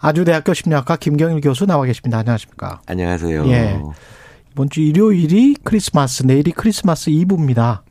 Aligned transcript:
아주대학교 0.00 0.54
심리학과 0.54 0.96
김경일 0.96 1.40
교수 1.40 1.66
나와 1.66 1.84
계십니다. 1.84 2.18
안녕하십니까? 2.18 2.80
안녕하세요. 2.86 3.46
예. 3.48 3.80
이번 4.52 4.70
주 4.70 4.80
일요일이 4.80 5.56
크리스마스, 5.64 6.22
내일이 6.24 6.52
크리스마스 6.52 7.10
이브입니다. 7.10 7.82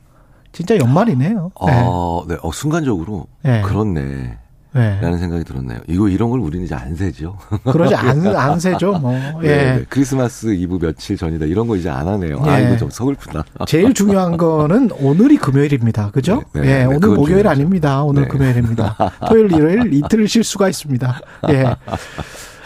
진짜 0.52 0.76
연말이네요. 0.76 1.52
어, 1.54 2.24
네. 2.26 2.36
어, 2.42 2.50
순간적으로 2.52 3.26
네. 3.42 3.62
그렇네. 3.62 4.38
네. 4.78 4.96
라는 5.00 5.18
생각이 5.18 5.42
들었네요. 5.42 5.80
이거 5.88 6.08
이런 6.08 6.30
걸 6.30 6.38
우리는 6.38 6.64
이제 6.64 6.74
안 6.76 6.94
세죠. 6.94 7.36
그러지 7.64 7.94
안, 7.96 8.24
안 8.28 8.60
세죠, 8.60 8.92
뭐. 8.92 9.12
예. 9.42 9.48
네, 9.48 9.76
네. 9.78 9.84
크리스마스 9.88 10.54
이브 10.54 10.78
며칠 10.78 11.16
전이다 11.16 11.46
이런 11.46 11.66
거 11.66 11.74
이제 11.74 11.90
안 11.90 12.06
하네요. 12.06 12.40
예. 12.46 12.48
아 12.48 12.60
이거 12.60 12.76
좀 12.76 12.88
서글프다. 12.90 13.44
제일 13.66 13.92
중요한 13.92 14.36
거는 14.36 14.90
오늘이 15.00 15.36
금요일입니다. 15.36 16.12
그죠? 16.12 16.44
네, 16.52 16.60
네, 16.60 16.68
예, 16.68 16.78
네, 16.78 16.84
오늘 16.84 17.08
목요일 17.08 17.26
중요하죠. 17.26 17.48
아닙니다. 17.48 18.02
오늘 18.04 18.22
네. 18.22 18.28
금요일입니다. 18.28 18.96
토요일, 19.28 19.52
일요일 19.52 19.92
이틀 19.92 20.28
쉴 20.28 20.44
수가 20.44 20.68
있습니다. 20.68 21.20
예. 21.50 21.74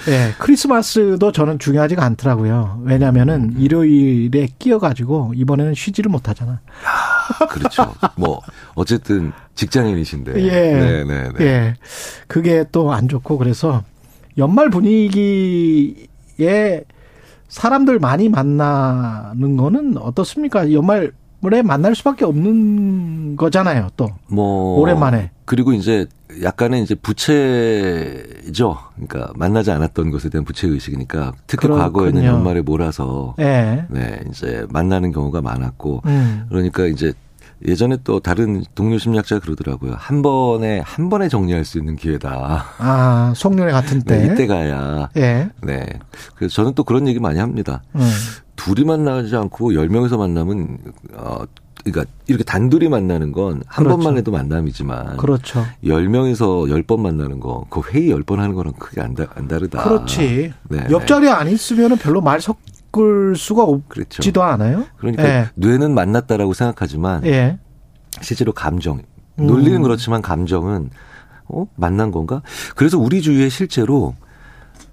예, 0.09 0.35
크리스마스도 0.39 1.31
저는 1.31 1.61
중요하지가 1.61 2.05
않더라고요. 2.05 2.83
왜냐면은 2.85 3.55
일요일에 3.57 4.49
끼어가지고 4.59 5.33
이번에는 5.37 5.75
쉬지를 5.75 6.11
못하잖아. 6.11 6.61
그렇죠. 7.51 7.95
뭐 8.17 8.41
어쨌든 8.75 9.33
직장인이신데. 9.55 10.43
예. 10.45 10.51
네, 10.51 11.05
네, 11.05 11.29
네. 11.39 11.45
예. 11.45 11.75
그게 12.27 12.65
또 12.73 12.93
안 12.93 13.09
좋고 13.09 13.39
그래서 13.39 13.83
연말 14.39 14.71
분위기에 14.71 16.85
사람들 17.49 17.99
많이 17.99 18.29
만나는 18.29 19.57
거는 19.57 19.99
어떻습니까? 19.99 20.73
연말에 20.73 21.11
만날 21.65 21.95
수밖에 21.95 22.25
없는 22.25 23.37
거잖아요, 23.37 23.89
또. 23.97 24.09
뭐 24.29 24.81
오랜만에. 24.81 25.31
그리고 25.45 25.73
이제 25.75 26.07
약간의 26.43 26.83
이제 26.83 26.95
부채죠. 26.95 28.79
그러니까 28.95 29.33
만나지 29.37 29.71
않았던 29.71 30.11
것에 30.11 30.29
대한 30.29 30.45
부채 30.45 30.69
의식이니까 30.69 31.33
특히 31.47 31.67
그렇군요. 31.67 31.85
과거에는 31.85 32.25
연말에 32.25 32.63
몰아서 32.63 33.35
예. 33.41 33.85
네, 33.89 34.21
이제 34.31 34.67
만나는 34.71 35.13
경우가 35.13 35.43
많았고 35.43 36.03
음. 36.07 36.47
그러니까 36.49 36.87
이제 36.87 37.13
예전에 37.65 37.97
또 38.03 38.19
다른 38.19 38.65
동료 38.75 38.99
심리학자가 38.99 39.41
그러더라고요. 39.41 39.95
한 39.97 40.23
번에 40.23 40.81
한 40.85 41.09
번에 41.09 41.29
정리할 41.29 41.65
수 41.65 41.79
있는 41.79 41.95
기회다. 41.95 42.65
아, 42.79 43.33
송년회 43.37 43.71
같은 43.71 44.03
때. 44.03 44.19
네, 44.19 44.33
이때 44.33 44.47
가야. 44.47 45.09
예. 45.17 45.49
네. 45.63 45.87
그래서 46.35 46.55
저는 46.55 46.75
또 46.75 46.83
그런 46.83 47.07
얘기 47.07 47.21
많이 47.21 47.39
합니다. 47.39 47.83
음. 47.95 48.01
둘이 48.57 48.85
만나지 48.85 49.35
않고 49.37 49.75
열 49.75 49.89
명이서 49.89 50.17
만나면 50.19 50.79
어 51.15 51.45
그러니까 51.85 52.13
이렇게 52.27 52.45
단둘이 52.45 52.89
만나는 52.89 53.33
건한 53.33 53.63
그렇죠. 53.69 53.97
번만 53.97 54.17
해도 54.17 54.31
만남이지만 54.31 55.17
그렇죠. 55.17 55.65
열 55.85 56.09
명이서 56.09 56.71
열번 56.71 57.03
만나는 57.03 57.41
거, 57.41 57.67
그 57.71 57.81
회의 57.91 58.11
열번 58.11 58.41
하는 58.41 58.55
거랑 58.55 58.75
크게 58.75 59.01
안, 59.01 59.15
다, 59.15 59.27
안 59.35 59.49
다르다. 59.49 59.83
그렇지. 59.83 60.53
네, 60.69 60.87
옆자리에 60.91 61.31
안 61.31 61.49
있으면 61.49 61.97
별로 61.99 62.21
말 62.21 62.41
섞을 62.41 63.35
수가 63.37 63.67
그렇죠. 63.89 64.19
없지도 64.19 64.43
않아요? 64.43 64.85
그러니까 64.97 65.25
예. 65.25 65.49
뇌는 65.55 65.95
만났다라고 65.95 66.55
생각하지만 66.55 67.27
예. 67.27 67.59
실제로 68.21 68.53
감정, 68.53 69.01
음. 69.39 69.47
논리는 69.47 69.83
그렇지만 69.83 70.23
감정은 70.23 70.91
어 71.49 71.67
만난 71.75 72.13
건가? 72.13 72.43
그래서 72.77 72.99
우리 72.99 73.23
주위에 73.23 73.49
실제로 73.49 74.15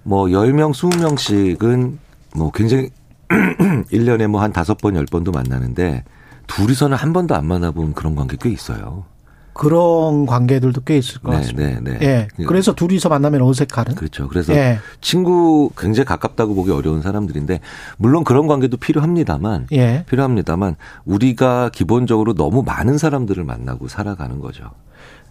뭐 0.02 0.26
10명, 0.26 0.72
20명씩은 0.74 1.98
뭐 2.36 2.52
굉장히 2.52 2.90
1년에 3.30 4.26
뭐한 4.28 4.54
다섯 4.54 4.78
번, 4.80 4.96
열 4.96 5.06
번도 5.06 5.32
만나는데 5.32 6.04
둘이서는 6.50 6.98
한 6.98 7.14
번도 7.14 7.36
안 7.36 7.46
만나본 7.46 7.94
그런 7.94 8.16
관계 8.16 8.38
꽤 8.40 8.50
있어요. 8.50 9.06
그런 9.54 10.26
관계들도 10.26 10.82
꽤 10.86 10.98
있을 10.98 11.20
것 11.20 11.32
네, 11.32 11.38
같습니다. 11.38 11.82
네, 11.82 11.98
네. 11.98 12.28
예. 12.40 12.44
그래서 12.46 12.74
둘이서 12.74 13.10
만나면 13.10 13.42
어색하는. 13.42 13.96
그렇죠. 13.96 14.30
그래서 14.30 14.54
예. 14.54 14.80
친구 15.02 15.70
굉장히 15.78 16.06
가깝다고 16.06 16.56
보기 16.56 16.72
어려운 16.72 17.02
사람들인데 17.02 17.60
물론 17.98 18.24
그런 18.24 18.48
관계도 18.48 18.78
필요합니다만 18.78 19.68
예. 19.74 20.06
필요합니다만 20.08 20.78
우리가 21.04 21.72
기본적으로 21.74 22.36
너무 22.36 22.64
많은 22.64 22.98
사람들을 22.98 23.44
만나고 23.44 23.90
살아가는 23.90 24.40
거죠. 24.40 24.72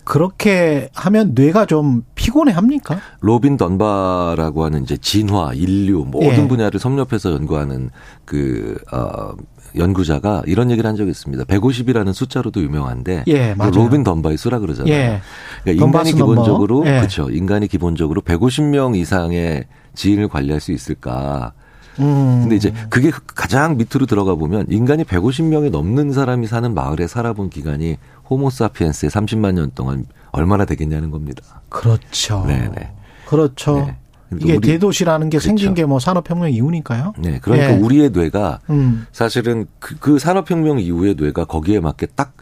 그렇게 0.08 0.88
하면 0.94 1.32
뇌가 1.34 1.66
좀 1.66 2.02
피곤해 2.14 2.54
합니까? 2.54 2.98
로빈 3.20 3.58
던바라고 3.58 4.64
하는 4.64 4.82
이제 4.82 4.96
진화, 4.96 5.52
인류 5.52 6.06
모든 6.06 6.44
예. 6.44 6.48
분야를 6.48 6.80
섭렵해서 6.80 7.32
연구하는 7.32 7.90
그 8.24 8.78
어, 8.90 9.32
연구자가 9.76 10.44
이런 10.46 10.70
얘기를 10.70 10.88
한 10.88 10.96
적이 10.96 11.10
있습니다. 11.10 11.44
150이라는 11.44 12.14
숫자로도 12.14 12.62
유명한데 12.62 13.24
예, 13.26 13.52
맞아요. 13.52 13.72
로빈 13.72 14.02
던바의 14.02 14.38
수라 14.38 14.60
그러잖아요. 14.60 14.90
예. 14.94 15.20
그러니까 15.62 15.84
인간이 15.84 16.12
Dunbar's 16.12 16.16
number. 16.16 16.32
기본적으로 16.32 16.86
예. 16.86 17.00
그렇죠. 17.00 17.28
인간이 17.30 17.68
기본적으로 17.68 18.22
150명 18.22 18.96
이상의 18.96 19.66
지인을 19.94 20.28
관리할 20.28 20.62
수 20.62 20.72
있을까? 20.72 21.52
음. 22.00 22.40
근데 22.42 22.56
이제 22.56 22.72
그게 22.90 23.10
가장 23.34 23.76
밑으로 23.76 24.06
들어가 24.06 24.34
보면 24.34 24.66
인간이 24.70 25.04
150명이 25.04 25.70
넘는 25.70 26.12
사람이 26.12 26.46
사는 26.46 26.72
마을에 26.74 27.06
살아본 27.06 27.50
기간이 27.50 27.96
호모사피엔스의 28.30 29.10
30만 29.10 29.54
년 29.54 29.70
동안 29.74 30.04
얼마나 30.30 30.64
되겠냐는 30.64 31.10
겁니다. 31.10 31.42
그렇죠. 31.68 32.44
네네. 32.46 32.92
그렇죠. 33.26 33.76
네. 33.86 33.96
그러니까 34.28 34.44
이게 34.46 34.56
우리- 34.56 34.68
대도시라는 34.68 35.30
게 35.30 35.38
그렇죠. 35.38 35.46
생긴 35.46 35.74
게 35.74 35.84
뭐 35.86 35.98
산업혁명 35.98 36.50
이후니까요. 36.52 37.14
네, 37.18 37.38
그러니까 37.40 37.72
예. 37.72 37.76
우리의 37.78 38.10
뇌가 38.10 38.60
음. 38.70 39.06
사실은 39.10 39.66
그, 39.78 39.96
그 39.98 40.18
산업혁명 40.18 40.78
이후의 40.80 41.14
뇌가 41.18 41.46
거기에 41.46 41.80
맞게 41.80 42.06
딱 42.14 42.34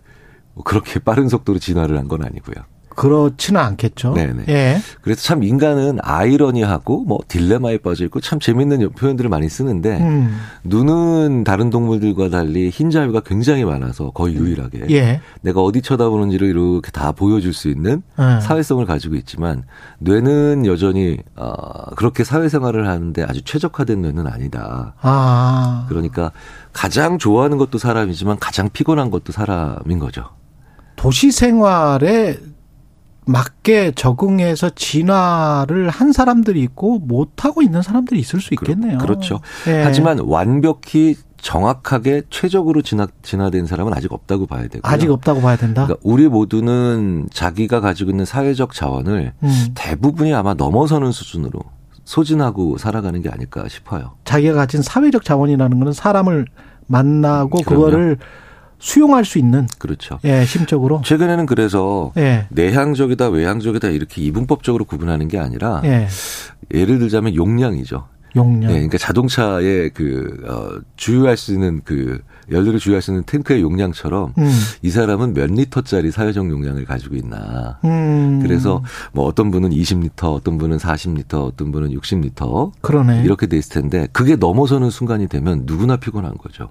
그렇게 0.65 0.99
빠른 0.99 1.29
속도로 1.29 1.59
진화를 1.61 1.97
한 1.97 2.09
건 2.09 2.25
아니고요. 2.25 2.57
그렇지는 2.97 3.61
않겠죠. 3.61 4.15
네네. 4.15 4.45
예. 4.49 4.79
그래서 5.03 5.23
참 5.23 5.43
인간은 5.43 5.99
아이러니하고 6.03 7.05
뭐 7.05 7.19
딜레마에 7.29 7.79
빠져 7.79 8.05
있고 8.07 8.21
참 8.21 8.41
재밌는 8.41 8.91
표현들을 8.93 9.29
많이 9.29 9.49
쓰는데 9.49 9.99
음. 9.99 10.41
눈은 10.65 11.45
다른 11.45 11.69
동물들과 11.69 12.31
달리 12.31 12.71
흰 12.71 12.91
자위가 12.91 13.21
굉장히 13.21 13.65
많아서 13.65 14.11
거의 14.11 14.35
유일하게 14.35 14.87
예. 14.91 15.21
내가 15.43 15.61
어디 15.61 15.83
쳐다보는지를 15.83 16.49
이렇게 16.49 16.91
다 16.91 17.13
보여줄 17.13 17.53
수 17.53 17.69
있는 17.69 18.03
예. 18.19 18.41
사회성을 18.41 18.85
가지고 18.87 19.15
있지만 19.17 19.65
뇌는 19.99 20.65
여전히 20.65 21.19
어, 21.37 21.95
그렇게 21.97 22.25
사회생활을 22.25 22.89
하는데 22.89 23.23
아주 23.25 23.43
최적화된 23.43 24.01
뇌는 24.01 24.27
아니다. 24.27 24.95
아. 25.03 25.85
그러니까 25.91 26.33
가장 26.73 27.19
좋아하는 27.19 27.59
것도 27.59 27.77
사람이지만 27.77 28.39
가장 28.39 28.71
피곤한 28.71 29.11
것도 29.11 29.33
사람인 29.33 29.99
거죠. 29.99 30.31
도시 30.97 31.31
생활에 31.31 32.39
맞게 33.27 33.93
적응해서 33.97 34.71
진화를 34.71 35.91
한 35.91 36.13
사람들이 36.13 36.63
있고 36.63 37.01
못하고 37.01 37.61
있는 37.61 37.83
사람들이 37.83 38.21
있을 38.21 38.41
수 38.41 38.55
있겠네요. 38.55 38.99
그 38.99 39.07
렇죠. 39.07 39.41
예. 39.67 39.83
하지만 39.83 40.21
완벽히 40.21 41.17
정확하게 41.39 42.23
최적으로 42.31 42.83
진화, 42.83 43.07
진화된 43.23 43.67
사람은 43.67 43.93
아직 43.93 44.13
없다고 44.13 44.47
봐야 44.47 44.63
되고요. 44.63 44.81
아직 44.85 45.11
없다고 45.11 45.41
봐야 45.41 45.57
된다. 45.57 45.85
그러니까 45.85 46.01
우리 46.05 46.29
모두는 46.29 47.27
자기가 47.33 47.81
가지고 47.81 48.11
있는 48.11 48.25
사회적 48.25 48.73
자원을 48.73 49.33
음. 49.43 49.69
대부분이 49.75 50.33
아마 50.33 50.55
넘어서는 50.55 51.13
수준으로 51.13 51.61
소진하고 52.05 52.79
살아가는 52.79 53.21
게 53.23 53.29
아닐까 53.29 53.67
싶어요. 53.69 54.13
자기가 54.25 54.55
가진 54.55 54.83
사회적 54.83 55.25
자원이라는 55.25 55.79
거는 55.79 55.93
사람을 55.93 56.47
만나고 56.87 57.59
그럼요. 57.63 57.85
그거를 57.85 58.19
수용할 58.79 59.25
수 59.25 59.39
있는 59.39 59.67
그렇죠. 59.79 60.19
예, 60.25 60.45
심적으로. 60.45 61.01
최근에는 61.05 61.47
그래서 61.47 62.13
예. 62.17 62.47
내향적이다, 62.51 63.29
외향적이다 63.29 63.89
이렇게 63.89 64.23
이분법적으로 64.23 64.85
구분하는 64.85 65.29
게 65.29 65.39
아니라 65.39 65.81
예. 65.85 66.09
예를 66.73 66.99
들자면 66.99 67.35
용량이죠. 67.35 68.05
용량. 68.37 68.69
네, 68.69 68.75
그러니까 68.75 68.99
자동차의 68.99 69.91
그 69.91 70.45
어, 70.47 70.81
주유할 70.97 71.37
수 71.37 71.53
있는 71.53 71.81
그 71.85 72.21
연료를 72.53 72.79
주유할 72.79 73.03
수 73.03 73.11
있는 73.11 73.25
탱크의 73.25 73.63
용량처럼 73.63 74.35
음. 74.39 74.51
이 74.83 74.91
사람은 74.91 75.33
몇 75.35 75.51
리터짜리 75.51 76.11
사회적 76.11 76.49
용량을 76.49 76.85
가지고 76.85 77.17
있나. 77.17 77.79
음. 77.85 78.41
그래서 78.43 78.85
뭐 79.13 79.25
어떤 79.25 79.51
분은 79.51 79.71
20리터, 79.71 80.35
어떤 80.35 80.59
분은 80.59 80.77
40리터, 80.77 81.45
어떤 81.45 81.73
분은 81.73 81.91
60리터 81.91 82.73
그러네. 82.83 83.23
이렇게 83.25 83.47
돼 83.47 83.57
있을 83.57 83.81
텐데 83.81 84.07
그게 84.13 84.37
넘어서는 84.37 84.91
순간이 84.91 85.29
되면 85.29 85.63
누구나 85.65 85.97
피곤한 85.97 86.37
거죠. 86.37 86.69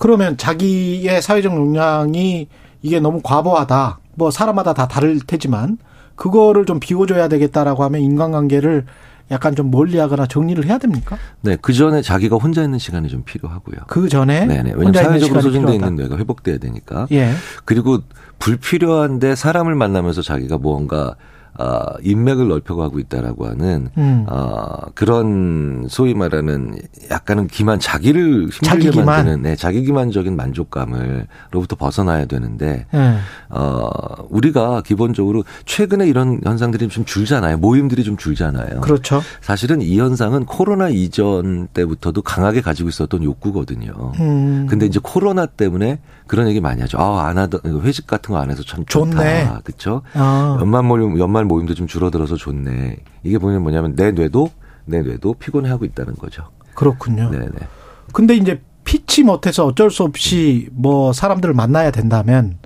그러면 0.00 0.38
자기의 0.38 1.20
사회적 1.20 1.52
역량이 1.52 2.48
이게 2.80 3.00
너무 3.00 3.20
과부하다. 3.22 3.98
뭐 4.14 4.30
사람마다 4.30 4.72
다 4.72 4.88
다를 4.88 5.20
테지만 5.20 5.76
그거를 6.16 6.64
좀 6.64 6.80
비워줘야 6.80 7.28
되겠다라고 7.28 7.84
하면 7.84 8.00
인간관계를 8.00 8.86
약간 9.30 9.54
좀 9.54 9.70
멀리하거나 9.70 10.26
정리를 10.26 10.64
해야 10.64 10.78
됩니까? 10.78 11.18
네, 11.42 11.58
그 11.60 11.74
전에 11.74 12.00
자기가 12.00 12.36
혼자 12.36 12.62
있는 12.62 12.78
시간이 12.78 13.10
좀 13.10 13.24
필요하고요. 13.24 13.76
그 13.88 14.08
전에 14.08 14.46
네네. 14.46 14.72
왜냐면 14.74 14.94
사회적으로 14.94 15.42
소진돼 15.42 15.74
있는 15.74 15.96
뇌가 15.96 16.16
회복돼야 16.16 16.56
되니까. 16.56 17.06
예. 17.12 17.32
그리고 17.66 17.98
불필요한데 18.38 19.36
사람을 19.36 19.74
만나면서 19.74 20.22
자기가 20.22 20.56
무언가 20.56 21.14
어, 21.58 21.82
인맥을 22.02 22.48
넓혀가고 22.48 22.98
있다라고 22.98 23.46
하는 23.46 23.88
음. 23.98 24.26
어, 24.28 24.76
그런 24.94 25.86
소위 25.88 26.14
말하는 26.14 26.76
약간은 27.10 27.46
기만 27.48 27.78
자기를 27.78 28.48
힘들게 28.48 28.60
자기 28.62 28.90
기만. 28.90 29.06
만드는 29.06 29.42
네, 29.42 29.56
자기 29.56 29.84
기만적인 29.84 30.36
만족감을로부터 30.36 31.76
벗어나야 31.76 32.24
되는데 32.26 32.86
예. 32.94 33.14
어, 33.48 33.88
우리가 34.28 34.82
기본적으로 34.82 35.44
최근에 35.64 36.06
이런 36.08 36.40
현상들이 36.44 36.88
좀 36.88 37.04
줄잖아요. 37.04 37.58
모임들이 37.58 38.04
좀 38.04 38.16
줄잖아요. 38.16 38.80
그렇죠. 38.80 39.22
사실은 39.40 39.82
이 39.82 39.98
현상은 39.98 40.44
코로나 40.46 40.88
이전 40.88 41.68
때부터도 41.68 42.22
강하게 42.22 42.60
가지고 42.60 42.88
있었던 42.88 43.22
욕구거든요. 43.22 44.12
음. 44.20 44.66
근데 44.68 44.86
이제 44.86 44.98
코로나 45.02 45.46
때문에 45.46 46.00
그런 46.26 46.46
얘기 46.48 46.60
많이 46.60 46.80
하죠. 46.82 46.98
아, 46.98 47.26
안 47.26 47.38
하던 47.38 47.82
회식 47.82 48.06
같은 48.06 48.34
거 48.34 48.40
안 48.40 48.50
해서 48.50 48.62
참 48.62 48.84
좋다. 48.86 49.10
좋네. 49.10 49.48
그렇죠? 49.64 50.00
아. 50.14 50.56
연말 50.60 50.82
모임 50.84 51.18
연말 51.40 51.44
모임도 51.46 51.74
좀 51.74 51.86
줄어들어서 51.86 52.36
좋네. 52.36 52.96
이게 53.22 53.38
보면 53.38 53.62
뭐냐면 53.62 53.96
내 53.96 54.10
뇌도 54.12 54.50
내 54.84 55.00
뇌도 55.02 55.34
피곤해하고 55.34 55.84
있다는 55.86 56.14
거죠. 56.14 56.44
그렇군요. 56.74 57.30
네, 57.30 57.38
네. 57.38 57.66
근데 58.12 58.34
이제 58.34 58.60
피치 58.84 59.22
못해서 59.22 59.64
어쩔 59.66 59.90
수 59.90 60.02
없이 60.02 60.68
뭐 60.72 61.12
사람들을 61.12 61.54
만나야 61.54 61.90
된다면 61.90 62.58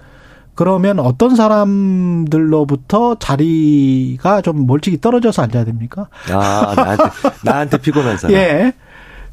그러면 0.55 0.99
어떤 0.99 1.37
사람들로부터 1.37 3.19
자리가 3.19 4.41
좀 4.43 4.67
멀찍이 4.67 5.01
떨어져서 5.01 5.43
앉아야 5.43 5.65
됩니까? 5.65 6.09
아, 6.31 6.75
나한테 6.77 7.05
나한테 7.45 7.79
피곤한 7.79 8.19
사람. 8.19 8.37
예. 8.37 8.73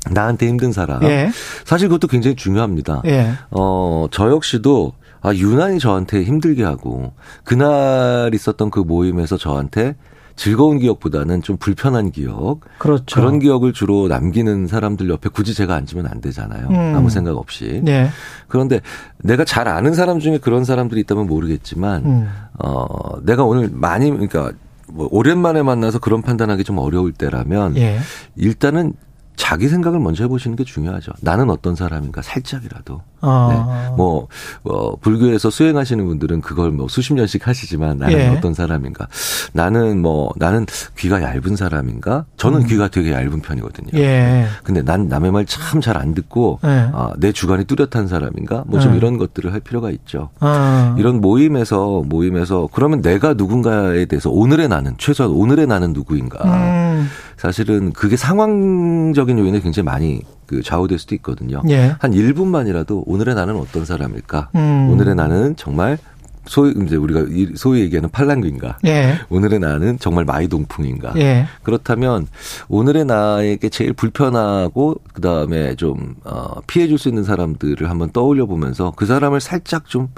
나한테 0.10 0.48
힘든 0.48 0.72
사람. 0.72 1.04
예. 1.04 1.32
사실 1.64 1.88
그것도 1.88 2.08
굉장히 2.08 2.36
중요합니다. 2.36 3.04
예. 3.06 3.32
어, 3.52 4.08
저 4.12 4.30
역시도 4.32 4.94
아, 5.22 5.34
유난히 5.34 5.80
저한테 5.80 6.24
힘들게 6.24 6.64
하고 6.64 7.14
그날 7.44 8.32
있었던 8.34 8.72
그 8.72 8.80
모임에서 8.80 9.38
저한테 9.38 9.96
즐거운 10.36 10.80
기억보다는 10.80 11.42
좀 11.42 11.58
불편한 11.58 12.12
기억 12.12 12.62
그렇죠. 12.80 13.16
그런 13.16 13.40
기억을 13.40 13.74
주로 13.74 14.08
남기는 14.08 14.68
사람들 14.68 15.10
옆에 15.10 15.30
굳이 15.30 15.54
제가 15.54 15.76
앉으면 15.76 16.08
안 16.08 16.22
되잖아요. 16.22 16.68
음. 16.70 16.96
아무 16.96 17.10
생각 17.10 17.38
없이. 17.38 17.84
예. 17.88 18.10
그런데 18.48 18.80
내가 19.18 19.46
잘 19.46 19.68
아는 19.68 19.94
사람 19.94 20.20
중에 20.20 20.40
그런 20.40 20.64
사람들이 20.66 21.02
있다면 21.02 21.28
모르겠지만 21.28 22.06
음. 22.06 22.30
어 22.58 23.22
내가 23.24 23.44
오늘 23.44 23.70
많이 23.72 24.10
그러니까 24.10 24.52
뭐 24.88 25.08
오랜만에 25.12 25.62
만나서 25.62 26.00
그런 26.00 26.22
판단하기 26.22 26.64
좀 26.64 26.78
어려울 26.80 27.12
때라면 27.12 27.78
예. 27.78 28.00
일단은 28.36 28.94
자기 29.42 29.68
생각을 29.68 30.00
먼저 30.00 30.24
해보시는 30.26 30.56
게 30.56 30.64
중요하죠. 30.64 31.12
나는 31.20 31.50
어떤 31.50 31.74
사람인가 31.76 32.22
살짝이라도. 32.22 33.02
어. 33.22 33.50
네. 33.90 33.96
뭐, 33.98 34.28
어, 34.64 34.96
불교에서 34.98 35.50
수행하시는 35.50 36.06
분들은 36.06 36.42
그걸 36.42 36.70
뭐 36.72 36.88
수십 36.88 37.14
년씩 37.16 37.48
하시지만 37.48 37.98
나는 37.98 38.20
예. 38.20 38.28
어떤 38.28 38.54
사람인가. 38.54 39.08
나는 39.54 40.00
뭐, 40.00 40.32
나는 40.38 40.68
귀가 40.96 41.24
얇은 41.24 41.56
사람인가? 41.56 42.26
저는 42.38 42.68
귀가 42.68 42.88
되게 42.88 43.12
얇은 43.14 43.42
편이거든요. 43.42 43.90
음. 43.96 44.00
예. 44.00 44.46
근데 44.64 44.84
난 44.84 45.08
남의 45.08 45.32
말 45.32 45.46
참 45.48 45.82
잘 45.82 45.98
안 45.98 46.14
듣고, 46.14 46.60
예. 46.64 46.90
아, 46.94 47.12
내 47.18 47.32
주관이 47.32 47.66
뚜렷한 47.66 48.08
사람인가? 48.08 48.64
뭐좀 48.68 48.94
예. 48.94 48.98
이런 48.98 49.18
것들을 49.18 49.52
할 49.52 49.60
필요가 49.60 49.90
있죠. 49.90 50.30
아. 50.40 50.96
이런 51.00 51.20
모임에서, 51.20 52.04
모임에서, 52.06 52.70
그러면 52.72 53.02
내가 53.02 53.34
누군가에 53.34 54.06
대해서 54.06 54.30
오늘의 54.30 54.68
나는, 54.68 54.94
최소한 55.00 55.32
오늘의 55.34 55.66
나는 55.66 55.94
누구인가? 55.94 56.44
음. 56.46 56.91
사실은 57.38 57.92
그게 57.94 58.16
상황적인 58.18 59.38
요인에 59.40 59.60
굉장히 59.62 59.86
많이 59.86 60.22
그 60.46 60.62
좌우될 60.62 61.00
수도 61.00 61.16
있거든요. 61.16 61.62
예. 61.70 61.96
한 62.00 62.12
1분만이라도 62.12 63.04
오늘의 63.06 63.36
나는 63.36 63.56
어떤 63.56 63.86
사람일까? 63.86 64.50
음. 64.56 64.90
오늘의 64.92 65.16
나는 65.16 65.56
정말 65.56 65.98
소위 66.46 66.74
이제 66.86 66.96
우리가 66.96 67.26
이- 67.30 67.54
소위 67.56 67.82
얘기하는 67.82 68.10
팔랑귀인가? 68.10 68.80
예. 68.86 69.14
오늘의 69.30 69.60
나는 69.60 70.00
정말 70.00 70.26
마이동풍인가? 70.26 71.14
예. 71.18 71.46
그렇다면 71.64 72.28
오늘의 72.68 73.06
나에게 73.06 73.70
제일 73.70 73.94
불편하고 73.94 74.96
그다음에 75.14 75.76
좀 75.76 76.16
어, 76.24 76.60
피해 76.68 76.88
줄 76.88 76.98
수 76.98 77.10
있는 77.10 77.24
사람들을 77.24 77.90
한번 77.90 78.10
떠올려 78.12 78.46
보면서 78.48 78.92
그 78.96 79.06
사람을 79.06 79.40
살짝 79.40 79.86
좀 79.88 80.10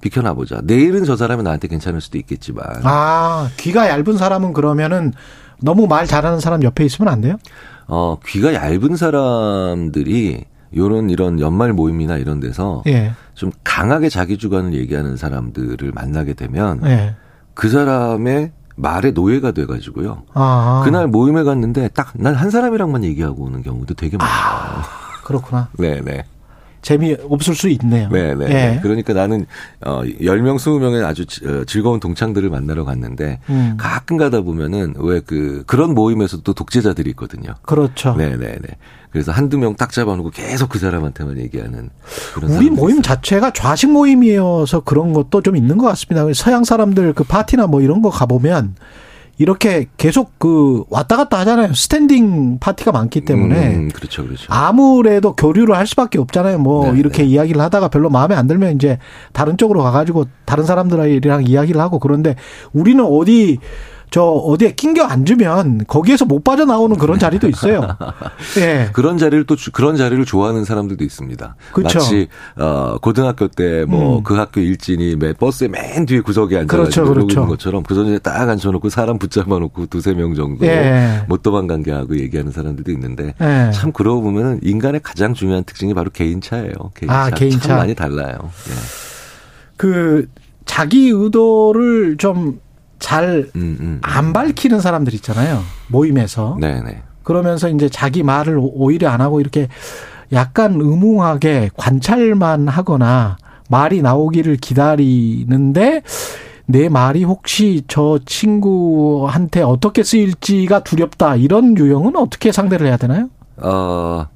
비켜나 0.00 0.34
보자. 0.34 0.60
내일은 0.64 1.04
저 1.04 1.16
사람이 1.16 1.42
나한테 1.42 1.66
괜찮을 1.68 2.00
수도 2.00 2.18
있겠지만 2.18 2.64
아, 2.84 3.48
귀가 3.56 3.88
얇은 3.88 4.16
사람은 4.16 4.52
그러면은 4.52 5.12
너무 5.62 5.86
말 5.86 6.06
잘하는 6.06 6.40
사람 6.40 6.62
옆에 6.62 6.84
있으면 6.84 7.12
안 7.12 7.20
돼요? 7.20 7.36
어, 7.86 8.16
귀가 8.26 8.54
얇은 8.54 8.96
사람들이 8.96 10.44
요런 10.76 11.10
이런 11.10 11.40
연말 11.40 11.72
모임이나 11.72 12.16
이런 12.18 12.40
데서 12.40 12.82
예. 12.86 13.12
좀 13.34 13.50
강하게 13.64 14.08
자기 14.10 14.36
주관을 14.36 14.74
얘기하는 14.74 15.16
사람들을 15.16 15.92
만나게 15.92 16.34
되면 16.34 16.80
예. 16.84 17.14
그 17.54 17.68
사람의 17.68 18.52
말의 18.76 19.12
노예가 19.12 19.50
돼가지고요. 19.52 20.22
아. 20.34 20.82
그날 20.84 21.08
모임에 21.08 21.42
갔는데 21.42 21.88
딱 21.88 22.12
난 22.14 22.34
한 22.36 22.50
사람이랑만 22.50 23.02
얘기하고 23.04 23.44
오는 23.44 23.62
경우도 23.62 23.94
되게 23.94 24.16
많아요. 24.16 24.82
그렇구나. 25.24 25.68
네네. 25.78 26.24
재미 26.82 27.16
없을 27.28 27.54
수 27.54 27.68
있네요. 27.68 28.08
네 28.10 28.34
네. 28.34 28.46
예. 28.76 28.80
그러니까 28.82 29.12
나는 29.12 29.46
어 29.84 30.02
10명, 30.02 30.56
20명의 30.56 31.04
아주 31.04 31.26
지- 31.26 31.44
어, 31.46 31.64
즐거운 31.66 32.00
동창들을 32.00 32.48
만나러 32.50 32.84
갔는데 32.84 33.40
음. 33.50 33.74
가끔 33.78 34.16
가다 34.16 34.40
보면은 34.42 34.94
왜 34.98 35.20
그 35.20 35.64
그런 35.66 35.94
모임에서 35.94 36.38
또 36.42 36.54
독재자들이 36.54 37.10
있거든요. 37.10 37.54
그렇죠. 37.62 38.14
네 38.16 38.30
네 38.30 38.36
네. 38.36 38.76
그래서 39.10 39.32
한두 39.32 39.58
명 39.58 39.74
딱 39.74 39.90
잡아놓고 39.92 40.30
계속 40.30 40.68
그 40.68 40.78
사람한테만 40.78 41.38
얘기하는 41.38 41.90
그런 42.34 42.50
우리 42.52 42.70
모임 42.70 42.98
있어요. 42.98 43.02
자체가 43.02 43.52
좌식 43.52 43.90
모임이어서 43.90 44.80
그런 44.80 45.12
것도 45.12 45.42
좀 45.42 45.56
있는 45.56 45.78
것 45.78 45.86
같습니다. 45.88 46.24
서양 46.34 46.62
사람들 46.64 47.14
그 47.14 47.24
파티나 47.24 47.66
뭐 47.66 47.80
이런 47.80 48.02
거 48.02 48.10
가보면 48.10 48.74
이렇게 49.38 49.86
계속 49.96 50.38
그 50.38 50.84
왔다 50.90 51.16
갔다 51.16 51.38
하잖아요. 51.40 51.72
standing 51.72 52.58
파티가 52.58 52.90
많기 52.90 53.20
때문에 53.20 53.76
음, 53.76 53.88
그렇죠, 53.88 54.24
그렇죠. 54.24 54.46
아무래도 54.48 55.34
교류를 55.34 55.76
할 55.76 55.86
수밖에 55.86 56.18
없잖아요. 56.18 56.58
뭐 56.58 56.92
네, 56.92 56.98
이렇게 56.98 57.22
네. 57.22 57.28
이야기를 57.28 57.60
하다가 57.60 57.88
별로 57.88 58.10
마음에 58.10 58.34
안 58.34 58.48
들면 58.48 58.74
이제 58.74 58.98
다른 59.32 59.56
쪽으로 59.56 59.82
가가지고 59.82 60.26
다른 60.44 60.64
사람들이랑 60.64 61.46
이야기를 61.46 61.80
하고 61.80 62.00
그런데 62.00 62.34
우리는 62.72 63.04
어디 63.04 63.58
저 64.10 64.22
어디에 64.22 64.72
낑겨 64.72 65.04
앉으면 65.04 65.84
거기에서 65.86 66.24
못 66.24 66.42
빠져나오는 66.42 66.96
그런 66.96 67.18
자리도 67.18 67.48
있어요. 67.48 67.86
예. 68.58 68.88
그런 68.92 69.18
자리를 69.18 69.44
또 69.44 69.54
주- 69.54 69.70
그런 69.70 69.96
자리를 69.96 70.24
좋아하는 70.24 70.64
사람들도 70.64 71.04
있습니다. 71.04 71.56
그쵸. 71.72 71.98
마치 71.98 72.28
어 72.56 72.96
고등학교 73.02 73.48
때뭐 73.48 74.18
음. 74.18 74.22
그 74.22 74.34
학교 74.34 74.60
일진이 74.60 75.16
매 75.16 75.32
버스의 75.34 75.68
맨 75.70 76.06
뒤에 76.06 76.20
구석에 76.20 76.56
앉아서 76.58 76.76
그렇죠, 76.82 77.00
이러고 77.02 77.14
그렇죠. 77.14 77.32
있는 77.40 77.48
것처럼 77.48 77.82
그 77.82 77.94
전에 77.94 78.18
딱 78.18 78.48
앉혀 78.48 78.70
놓고 78.70 78.88
사람 78.88 79.18
붙잡아 79.18 79.58
놓고 79.58 79.86
두세 79.86 80.14
명 80.14 80.34
정도 80.34 80.64
예. 80.66 81.22
못 81.28 81.42
도망간 81.42 81.82
게 81.82 81.92
하고 81.92 82.16
얘기하는 82.18 82.50
사람들도 82.50 82.90
있는데 82.92 83.34
예. 83.40 83.70
참 83.72 83.92
그러고 83.92 84.22
보면은 84.22 84.60
인간의 84.62 85.00
가장 85.02 85.34
중요한 85.34 85.64
특징이 85.64 85.92
바로 85.92 86.08
개인차예요. 86.10 86.72
개인차. 86.94 87.14
아, 87.14 87.30
개인차. 87.30 87.58
참 87.68 87.76
많이 87.76 87.94
달라요. 87.94 88.36
예. 88.42 88.72
그 89.76 90.26
자기 90.64 91.08
의도를 91.10 92.16
좀 92.18 92.60
잘안 92.98 93.50
음, 93.56 94.00
음. 94.02 94.32
밝히는 94.32 94.80
사람들 94.80 95.14
있잖아요. 95.14 95.62
모임에서. 95.88 96.56
네네. 96.60 97.02
그러면서 97.22 97.68
이제 97.68 97.88
자기 97.88 98.22
말을 98.22 98.58
오- 98.58 98.72
오히려 98.74 99.10
안 99.10 99.20
하고 99.20 99.40
이렇게 99.40 99.68
약간 100.32 100.74
의무하게 100.80 101.70
관찰만 101.76 102.68
하거나 102.68 103.36
말이 103.68 104.02
나오기를 104.02 104.56
기다리는데 104.56 106.02
내 106.66 106.88
말이 106.88 107.24
혹시 107.24 107.82
저 107.88 108.18
친구한테 108.26 109.62
어떻게 109.62 110.02
쓰일지가 110.02 110.84
두렵다. 110.84 111.36
이런 111.36 111.76
유형은 111.78 112.16
어떻게 112.16 112.52
상대를 112.52 112.86
해야 112.86 112.96
되나요? 112.96 113.28
어, 113.56 114.26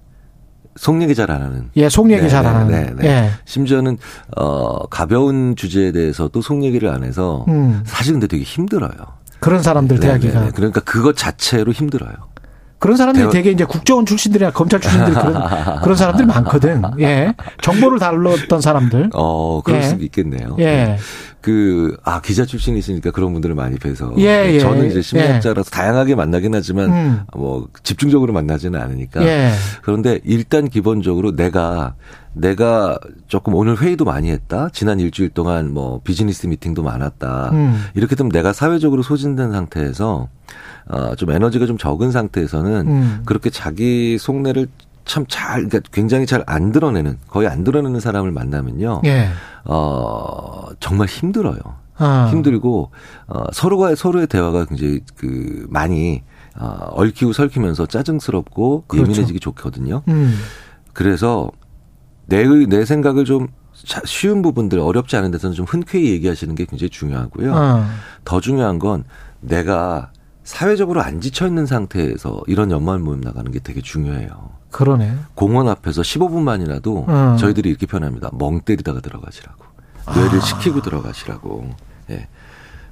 속 0.77 1.01
얘기 1.03 1.15
잘 1.15 1.31
안 1.31 1.43
하는. 1.43 1.71
예, 1.77 1.89
속 1.89 2.11
얘기 2.11 2.23
네, 2.23 2.29
잘안 2.29 2.69
네, 2.69 2.75
하는. 2.77 2.97
네, 2.97 3.03
네. 3.03 3.09
예. 3.09 3.31
심지어는 3.45 3.99
어 4.37 4.87
가벼운 4.87 5.55
주제에 5.57 5.93
대해서도 5.93 6.41
속 6.43 6.63
얘기를 6.65 6.89
안 6.89 7.05
해서 7.05 7.45
음. 7.49 7.83
사실 7.85 8.13
근데 8.15 8.27
되게 8.27 8.43
힘들어요. 8.43 8.91
그런 9.41 9.63
사람들 9.63 9.99
네, 9.99 10.07
대하기가. 10.07 10.51
그러니까 10.53 10.81
그것 10.81 11.17
자체로 11.17 11.73
힘들어요. 11.73 12.13
그런 12.83 12.97
사람들이 12.97 13.31
되게 13.31 13.53
이제 13.53 13.65
국정원 13.65 14.05
출신들이나 14.05 14.51
검찰 14.51 14.81
출신들이 14.81 15.15
그런, 15.15 15.35
그런 15.83 15.97
사람들이 15.97 16.27
많거든. 16.27 16.83
예. 16.99 17.33
정보를 17.63 18.01
다뤘던 18.01 18.61
사람들. 18.61 19.11
어, 19.15 19.63
그럴 19.63 19.79
예. 19.79 19.83
수도 19.85 20.03
있겠네요. 20.03 20.57
예. 20.59 20.99
그, 21.41 21.97
아, 22.03 22.21
기자 22.21 22.45
출신이시니까 22.45 23.13
그런 23.13 23.33
분들을 23.35 23.55
많이 23.55 23.79
뵈서. 23.79 24.13
예, 24.19 24.55
예. 24.55 24.59
저는 24.59 24.91
이제 24.91 25.01
심리학자라서 25.01 25.71
다양하게 25.71 26.17
만나긴 26.17 26.57
하지만, 26.57 26.91
음. 26.91 27.21
뭐, 27.37 27.69
집중적으로 27.85 28.33
만나지는 28.33 28.81
않으니까. 28.81 29.23
예. 29.23 29.53
그런데 29.83 30.19
일단 30.25 30.69
기본적으로 30.69 31.37
내가 31.37 31.95
내가 32.35 32.99
조금 33.29 33.55
오늘 33.55 33.79
회의도 33.79 34.05
많이 34.05 34.31
했다. 34.31 34.71
지난 34.73 34.99
일주일 34.99 35.29
동안 35.29 35.73
뭐 35.73 36.01
비즈니스 36.03 36.47
미팅도 36.47 36.83
많았다. 36.83 37.51
음. 37.53 37.85
이렇게 37.95 38.17
되면 38.17 38.33
내가 38.33 38.53
사회적으로 38.53 39.03
소진된 39.03 39.53
상태에서 39.53 40.29
어, 40.89 41.15
좀 41.17 41.31
에너지가 41.31 41.67
좀 41.67 41.79
적은 41.79 42.11
상태에서는 42.11 42.87
음. 42.89 43.23
그렇게 43.25 43.51
자기 43.51 44.19
속내를 44.19 44.69
참 45.05 45.25
잘, 45.29 45.67
그러니까 45.69 45.81
굉장히 45.93 46.27
잘 46.27 46.45
안 46.47 46.71
드러내는, 46.73 47.19
거의 47.29 47.49
안 47.49 47.65
드러내는 47.65 47.99
사람을 48.01 48.31
만나면요. 48.31 49.03
예. 49.05 49.29
어, 49.65 50.67
정말 50.81 51.09
힘들어요. 51.09 51.59
아. 51.99 52.29
힘들고, 52.31 52.91
어, 53.29 53.45
서로가, 53.53 53.95
서로의 53.95 54.27
대화가 54.27 54.65
굉장히 54.67 55.01
그, 55.17 55.67
많이, 55.71 56.23
어, 56.59 56.89
얽히고 56.93 57.33
설키면서 57.33 57.87
짜증스럽고 57.87 58.85
그렇죠. 58.87 59.05
예민해지기 59.11 59.41
좋거든요. 59.41 60.03
음. 60.09 60.35
그래서 60.93 61.51
내, 62.27 62.45
내 62.67 62.85
생각을 62.85 63.25
좀 63.25 63.49
자- 63.85 64.03
쉬운 64.05 64.43
부분들, 64.43 64.79
어렵지 64.79 65.17
않은 65.17 65.31
데서는 65.33 65.55
좀 65.57 65.67
흔쾌히 65.67 66.11
얘기하시는 66.13 66.55
게 66.55 66.65
굉장히 66.67 66.91
중요하고요. 66.91 67.55
아. 67.57 67.89
더 68.25 68.41
중요한 68.41 68.79
건 68.79 69.05
내가 69.41 70.13
사회적으로 70.45 71.03
안 71.03 71.21
지쳐 71.21 71.47
있는 71.47 71.67
상태에서 71.67 72.43
이런 72.47 72.71
연말 72.71 72.99
모임 72.99 73.21
나가는 73.21 73.51
게 73.53 73.59
되게 73.61 73.81
중요해요. 73.81 74.51
그러네. 74.71 75.15
공원 75.35 75.69
앞에서 75.69 76.03
15분만이라도 76.03 77.09
음. 77.09 77.37
저희들이 77.37 77.69
이렇게 77.69 77.87
표현합니다. 77.87 78.31
멍 78.33 78.61
때리다가 78.61 79.01
들어가시라고. 79.01 79.65
아. 80.07 80.19
뇌를 80.19 80.41
식히고 80.41 80.83
들어가시라고. 80.83 81.71
예. 82.11 82.27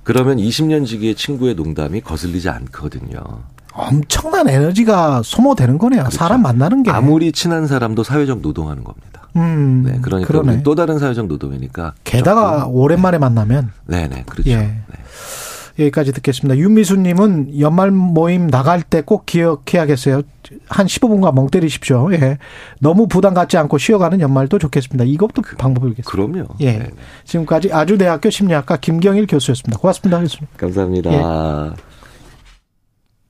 그러면 0.02 0.37
20년 0.38 0.87
지기의 0.87 1.14
친구의 1.14 1.54
농담이 1.54 2.00
거슬리지 2.02 2.49
않거든요. 2.49 3.19
엄청난 3.73 4.49
에너지가 4.49 5.23
소모되는 5.25 5.78
거네요. 5.78 6.09
사람 6.11 6.42
만나는 6.42 6.83
게. 6.83 6.90
그렇죠. 6.90 7.04
아무리 7.04 7.33
친한 7.33 7.66
사람도 7.66 8.02
사회적 8.02 8.40
노동하는 8.40 8.85
겁니다. 8.85 9.28
음. 9.37 9.83
네. 9.87 9.99
그러니까 10.02 10.62
또 10.62 10.75
다른 10.75 10.99
사회적 10.99 11.26
노동이니까. 11.26 11.95
게다가 12.04 12.66
오랜만에 12.66 13.19
만나면 13.19 13.71
네네. 13.87 14.25
그렇죠. 14.28 14.50
예. 14.50 14.57
네. 14.57 14.83
여기까지 15.79 16.12
듣겠습니다. 16.12 16.59
윤미수님은 16.59 17.61
연말 17.61 17.91
모임 17.91 18.49
나갈 18.49 18.83
때 18.83 19.00
꼭 19.03 19.27
기억해야겠어요. 19.27 20.23
한 20.69 20.87
15분간 20.87 21.35
멍 21.35 21.49
때리십시오. 21.49 22.12
예. 22.12 22.39
너무 22.81 23.07
부담 23.09 23.35
갖지 23.35 23.57
않고 23.57 23.79
쉬어가는 23.79 24.21
연말도 24.21 24.59
좋겠습니다. 24.59 25.05
이것도 25.05 25.43
방법이겠습니다. 25.59 26.11
그럼요. 26.11 26.49
예. 26.61 26.73
네네. 26.73 26.91
지금까지 27.25 27.73
아주대학교 27.73 28.31
심리학과 28.31 28.77
김경일 28.77 29.27
교수였습니다. 29.27 29.79
고맙습니다, 29.81 30.21
교수님. 30.21 30.49
감사합니다. 30.57 31.75